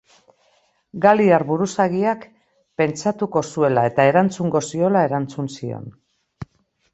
[1.03, 2.25] Galiar buruzagiak,
[2.83, 5.87] pentsatuko zuela eta erantzungo ziola erantzun zion.